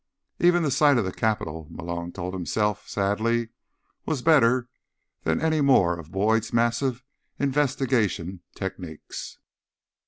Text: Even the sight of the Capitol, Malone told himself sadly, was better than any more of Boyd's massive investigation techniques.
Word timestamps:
Even 0.39 0.63
the 0.63 0.71
sight 0.71 0.97
of 0.97 1.05
the 1.05 1.11
Capitol, 1.11 1.67
Malone 1.69 2.11
told 2.11 2.33
himself 2.33 2.89
sadly, 2.89 3.49
was 4.03 4.23
better 4.23 4.67
than 5.25 5.39
any 5.39 5.61
more 5.61 5.99
of 5.99 6.09
Boyd's 6.11 6.51
massive 6.51 7.03
investigation 7.37 8.41
techniques. 8.55 9.37